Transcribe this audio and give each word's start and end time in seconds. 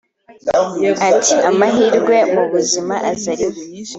Ati 1.11 1.33
“Amahirwe 1.49 2.15
mu 2.33 2.43
buzima 2.51 2.95
aza 3.11 3.31
rimwe 3.39 3.65